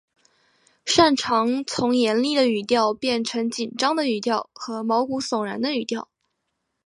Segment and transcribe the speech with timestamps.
[0.83, 6.09] 善长从严厉的语调到变成紧张的语调和毛骨悚然的语调。